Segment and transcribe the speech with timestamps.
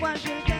[0.00, 0.59] what you're doing.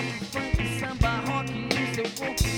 [0.00, 2.49] Pop, funk, samba, rock e seu corpo